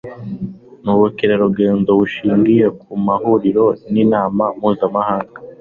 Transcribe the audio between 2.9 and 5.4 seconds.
mahuriro n'inama mpuzamahanga